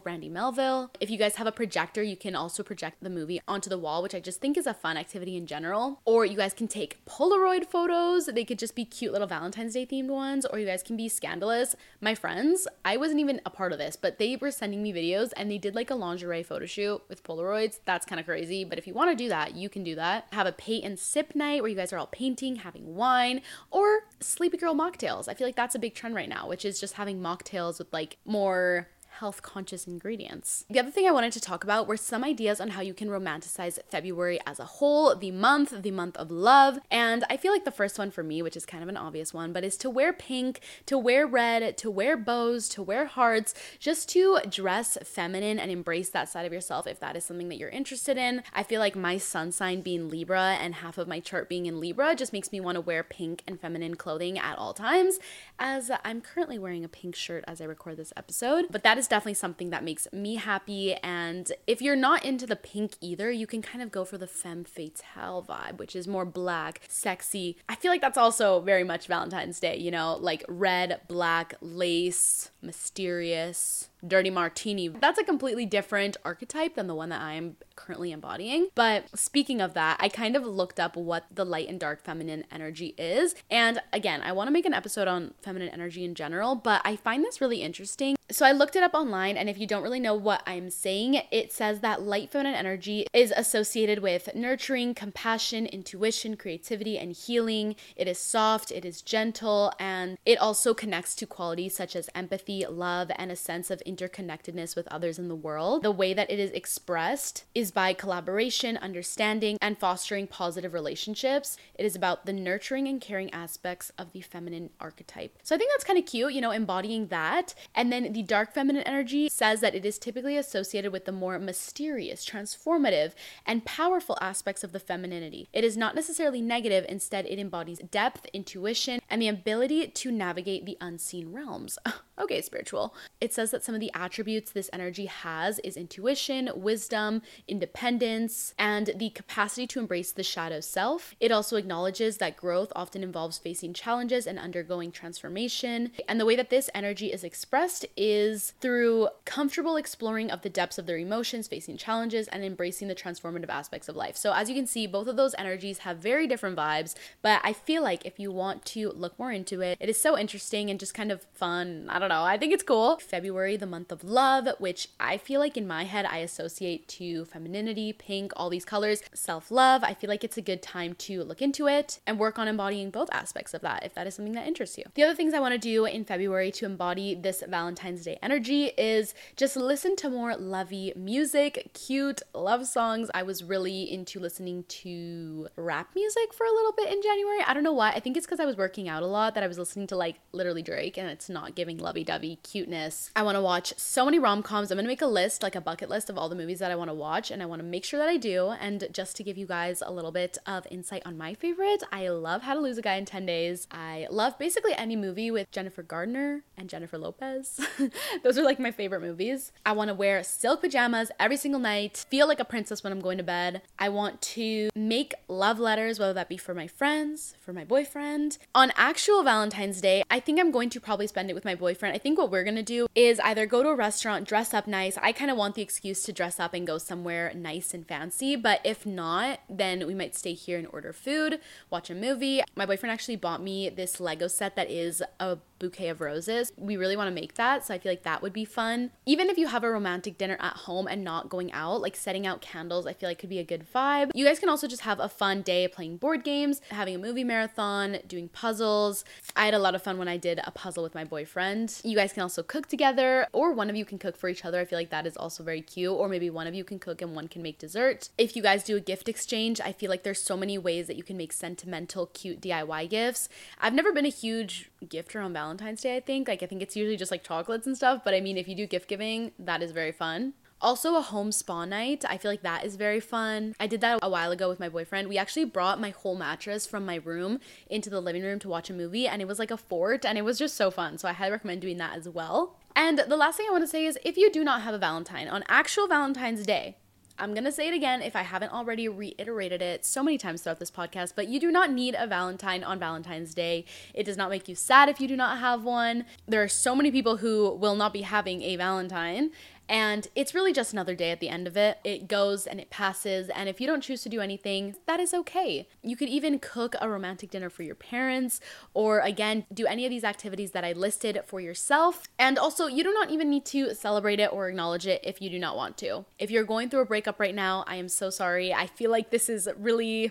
[0.00, 0.90] Brandy Melville.
[1.00, 4.02] If you guys have a projector, you can also project the movie onto the wall,
[4.02, 6.00] which I just think is a fun activity in general.
[6.04, 8.26] Or you guys can take Polaroid photos.
[8.26, 11.08] They could just be cute little Valentine's Day themed ones, or you guys can be
[11.08, 11.76] scandalous.
[12.00, 15.32] My friends, I wasn't even a part of this, but they were sending me videos
[15.36, 17.80] and they did like a lingerie photo shoot with Polaroids.
[17.84, 20.26] That's kind of crazy, but if you want to do that, you can do that.
[20.32, 24.00] Have a paint and sip night where you guys are all painting, having wine, or
[24.20, 25.28] sleepy girl mocktails.
[25.28, 27.92] I feel like that's a big trend right now, which is just having mocktails with
[27.92, 28.88] like more
[29.20, 30.64] health conscious ingredients.
[30.70, 33.08] The other thing I wanted to talk about were some ideas on how you can
[33.08, 36.78] romanticize February as a whole, the month, the month of love.
[36.90, 39.34] And I feel like the first one for me, which is kind of an obvious
[39.34, 43.52] one, but is to wear pink, to wear red, to wear bows, to wear hearts,
[43.78, 47.58] just to dress feminine and embrace that side of yourself if that is something that
[47.58, 48.42] you're interested in.
[48.54, 51.78] I feel like my sun sign being Libra and half of my chart being in
[51.78, 55.18] Libra just makes me want to wear pink and feminine clothing at all times,
[55.58, 58.64] as I'm currently wearing a pink shirt as I record this episode.
[58.70, 60.94] But that is definitely something that makes me happy.
[60.94, 64.26] And if you're not into the pink either, you can kind of go for the
[64.26, 67.58] femme fatale vibe, which is more black, sexy.
[67.68, 72.50] I feel like that's also very much Valentine's Day, you know, like red, black, lace,
[72.62, 74.88] mysterious dirty martini.
[74.88, 78.68] That's a completely different archetype than the one that I'm currently embodying.
[78.74, 82.44] But speaking of that, I kind of looked up what the light and dark feminine
[82.52, 83.34] energy is.
[83.50, 86.96] And again, I want to make an episode on feminine energy in general, but I
[86.96, 88.16] find this really interesting.
[88.30, 91.20] So I looked it up online, and if you don't really know what I'm saying,
[91.32, 97.74] it says that light feminine energy is associated with nurturing, compassion, intuition, creativity, and healing.
[97.96, 102.64] It is soft, it is gentle, and it also connects to qualities such as empathy,
[102.68, 105.82] love, and a sense of interconnectedness with others in the world.
[105.82, 111.56] The way that it is expressed is by collaboration, understanding, and fostering positive relationships.
[111.74, 115.38] It is about the nurturing and caring aspects of the feminine archetype.
[115.42, 117.54] So I think that's kind of cute, you know, embodying that.
[117.74, 121.38] And then the dark feminine energy says that it is typically associated with the more
[121.38, 123.12] mysterious, transformative,
[123.46, 125.48] and powerful aspects of the femininity.
[125.52, 130.66] It is not necessarily negative, instead, it embodies depth, intuition, and the ability to navigate
[130.66, 131.78] the unseen realms.
[132.18, 132.94] okay, spiritual.
[133.20, 138.90] It says that some of the attributes this energy has is intuition, wisdom, independence, and
[138.96, 141.14] the capacity to embrace the shadow self.
[141.20, 145.92] It also acknowledges that growth often involves facing challenges and undergoing transformation.
[146.08, 150.78] And the way that this energy is expressed is through comfortable exploring of the depths
[150.78, 154.16] of their emotions, facing challenges, and embracing the transformative aspects of life.
[154.16, 157.52] So, as you can see, both of those energies have very different vibes, but I
[157.52, 160.78] feel like if you want to look more into it, it is so interesting and
[160.78, 161.86] just kind of fun.
[161.88, 162.22] I don't know.
[162.22, 162.98] I think it's cool.
[162.98, 167.24] February, the month of love, which I feel like in my head I associate to
[167.24, 169.82] femininity, pink, all these colors, self love.
[169.84, 172.90] I feel like it's a good time to look into it and work on embodying
[172.90, 174.84] both aspects of that if that is something that interests you.
[174.94, 178.72] The other things I want to do in February to embody this Valentine's Day energy
[178.76, 183.10] is just listen to more lovey music, cute love songs.
[183.14, 187.40] I was really into listening to rap music for a little bit in January.
[187.46, 187.90] I don't know why.
[187.90, 189.96] I think it's because I was working out a lot that I was listening to
[189.96, 193.10] like literally Drake and it's not giving lovey dovey cuteness.
[193.14, 194.70] I want to watch so many rom coms.
[194.70, 196.76] I'm to make a list, like a bucket list of all the movies that I
[196.76, 198.50] want to watch and I want to make sure that I do.
[198.60, 202.08] And just to give you guys a little bit of insight on my favorite, I
[202.08, 203.68] love How to Lose a Guy in 10 Days.
[203.70, 207.60] I love basically any movie with Jennifer Gardner and Jennifer Lopez.
[208.22, 209.52] Those are like my favorite movies.
[209.64, 213.00] I want to wear silk pajamas every single night, feel like a princess when I'm
[213.00, 213.62] going to bed.
[213.78, 218.38] I want to make love letters, whether that be for my friends, for my boyfriend.
[218.54, 221.94] On actual Valentine's Day, I think I'm going to probably spend it with my boyfriend.
[221.94, 224.96] I think what we're gonna do is either go to a restaurant, dress up nice.
[225.02, 228.36] I kind of want the excuse to dress up and go somewhere nice and fancy,
[228.36, 232.42] but if not, then we might stay here and order food, watch a movie.
[232.54, 236.50] My boyfriend actually bought me this Lego set that is a bouquet of roses.
[236.56, 238.90] We really want to make that, so I feel like that would be fun.
[239.06, 242.26] Even if you have a romantic dinner at home and not going out, like setting
[242.26, 244.10] out candles, I feel like could be a good vibe.
[244.14, 247.22] You guys can also just have a fun day playing board games, having a movie
[247.22, 249.04] marathon, doing puzzles.
[249.36, 251.80] I had a lot of fun when I did a puzzle with my boyfriend.
[251.84, 254.58] You guys can also cook together, or one of you can cook for each other.
[254.58, 257.02] I feel like that is also very cute, or maybe one of you can cook
[257.02, 258.08] and one can make dessert.
[258.16, 260.96] If you guys do a gift exchange, I feel like there's so many ways that
[260.96, 263.28] you can make sentimental, cute DIY gifts.
[263.60, 266.28] I've never been a huge gifter on Valentine's Day, I think.
[266.28, 268.54] Like, I think it's usually just like chocolates and stuff, but I mean, if you
[268.54, 270.34] do gift giving, that is very fun.
[270.62, 272.04] Also, a home spa night.
[272.06, 273.54] I feel like that is very fun.
[273.58, 275.08] I did that a while ago with my boyfriend.
[275.08, 278.68] We actually brought my whole mattress from my room into the living room to watch
[278.68, 280.98] a movie, and it was like a fort, and it was just so fun.
[280.98, 282.56] So, I highly recommend doing that as well.
[282.76, 284.78] And the last thing I want to say is if you do not have a
[284.78, 286.76] Valentine, on actual Valentine's Day,
[287.20, 290.40] I'm going to say it again if I haven't already reiterated it so many times
[290.40, 293.66] throughout this podcast, but you do not need a Valentine on Valentine's Day.
[293.92, 296.06] It does not make you sad if you do not have one.
[296.26, 299.32] There are so many people who will not be having a Valentine,
[299.70, 301.78] and it's really just another day at the end of it.
[301.84, 303.28] It goes and it passes.
[303.28, 305.68] And if you don't choose to do anything, that is okay.
[305.80, 308.40] You could even cook a romantic dinner for your parents,
[308.74, 312.02] or again, do any of these activities that I listed for yourself.
[312.18, 315.30] And also, you do not even need to celebrate it or acknowledge it if you
[315.30, 316.04] do not want to.
[316.18, 318.52] If you're going through a breakup right now, I am so sorry.
[318.52, 320.10] I feel like this is really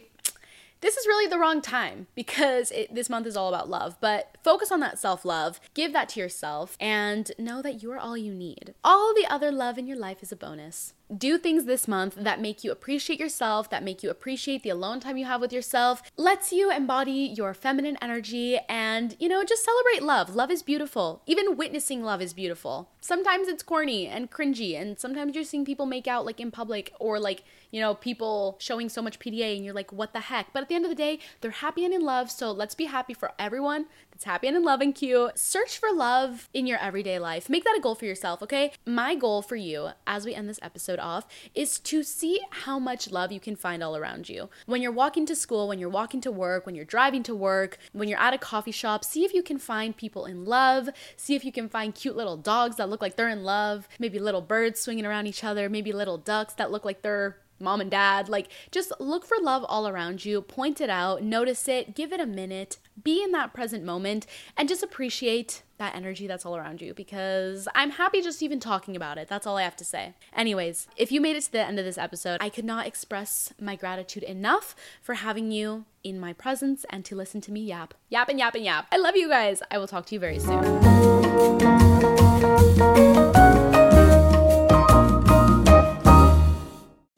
[0.81, 3.97] this is really the wrong time because it, this month is all about love.
[3.99, 7.99] But focus on that self love, give that to yourself, and know that you are
[7.99, 8.73] all you need.
[8.83, 12.39] All the other love in your life is a bonus do things this month that
[12.39, 16.03] make you appreciate yourself, that make you appreciate the alone time you have with yourself,
[16.17, 20.35] lets you embody your feminine energy and, you know, just celebrate love.
[20.35, 21.21] Love is beautiful.
[21.25, 22.89] Even witnessing love is beautiful.
[23.01, 26.93] Sometimes it's corny and cringy, and sometimes you're seeing people make out like in public
[26.99, 30.53] or like, you know, people showing so much PDA and you're like, what the heck?
[30.53, 32.85] But at the end of the day, they're happy and in love, so let's be
[32.85, 35.37] happy for everyone that's happy and in love and cute.
[35.39, 37.49] Search for love in your everyday life.
[37.49, 38.73] Make that a goal for yourself, okay?
[38.85, 43.11] My goal for you as we end this episode off is to see how much
[43.11, 44.49] love you can find all around you.
[44.65, 47.77] When you're walking to school, when you're walking to work, when you're driving to work,
[47.93, 50.89] when you're at a coffee shop, see if you can find people in love.
[51.15, 54.19] See if you can find cute little dogs that look like they're in love, maybe
[54.19, 57.91] little birds swinging around each other, maybe little ducks that look like they're mom and
[57.91, 58.29] dad.
[58.29, 62.19] Like, just look for love all around you, point it out, notice it, give it
[62.19, 64.25] a minute, be in that present moment,
[64.57, 68.95] and just appreciate that energy that's all around you because I'm happy just even talking
[68.95, 69.27] about it.
[69.27, 70.13] That's all I have to say.
[70.35, 73.53] Anyways, if you made it to the end of this episode, I could not express
[73.59, 77.93] my gratitude enough for having you in my presence and to listen to me yap.
[78.09, 78.87] Yap and yap and yap.
[78.91, 79.63] I love you guys.
[79.71, 80.59] I will talk to you very soon.